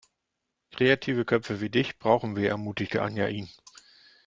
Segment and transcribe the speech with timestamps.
[0.71, 3.47] Kreative Köpfe wie dich brauchen wir, ermutigte Anja ihn.